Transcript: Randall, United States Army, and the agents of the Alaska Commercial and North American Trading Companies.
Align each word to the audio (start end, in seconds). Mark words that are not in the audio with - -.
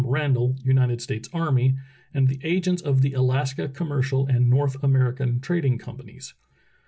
Randall, 0.03 0.57
United 0.63 0.99
States 0.99 1.29
Army, 1.31 1.77
and 2.11 2.27
the 2.27 2.39
agents 2.41 2.81
of 2.81 3.01
the 3.01 3.13
Alaska 3.13 3.69
Commercial 3.69 4.25
and 4.25 4.49
North 4.49 4.83
American 4.83 5.39
Trading 5.39 5.77
Companies. 5.77 6.33